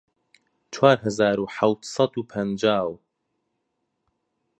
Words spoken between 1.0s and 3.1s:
هەزار و حەفت سەد و پەنجاو